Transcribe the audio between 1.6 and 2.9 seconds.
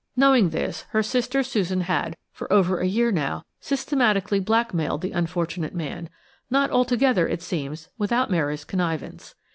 had, for over a